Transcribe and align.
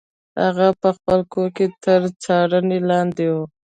هغه 0.43 0.67
په 0.81 0.89
خپل 0.97 1.19
کور 1.33 1.47
کې 1.57 1.65
تر 1.83 2.01
څارنې 2.23 2.79
لاندې 2.89 3.25
و. 3.33 3.35